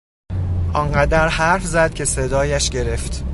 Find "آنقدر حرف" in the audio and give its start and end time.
0.73-1.63